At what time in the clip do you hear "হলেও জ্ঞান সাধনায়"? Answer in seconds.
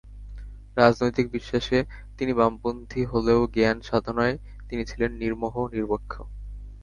3.05-4.35